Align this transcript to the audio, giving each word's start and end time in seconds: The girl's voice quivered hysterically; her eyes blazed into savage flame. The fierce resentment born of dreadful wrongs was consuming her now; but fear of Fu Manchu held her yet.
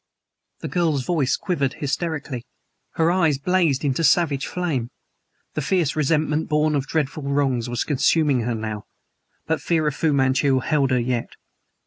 The 0.61 0.67
girl's 0.67 1.03
voice 1.03 1.35
quivered 1.35 1.73
hysterically; 1.73 2.43
her 2.93 3.11
eyes 3.11 3.37
blazed 3.37 3.85
into 3.85 4.03
savage 4.03 4.47
flame. 4.47 4.89
The 5.53 5.61
fierce 5.61 5.95
resentment 5.95 6.49
born 6.49 6.73
of 6.73 6.87
dreadful 6.87 7.21
wrongs 7.21 7.69
was 7.69 7.83
consuming 7.83 8.39
her 8.39 8.55
now; 8.55 8.85
but 9.45 9.61
fear 9.61 9.85
of 9.85 9.93
Fu 9.93 10.11
Manchu 10.11 10.57
held 10.61 10.89
her 10.89 10.99
yet. 10.99 11.35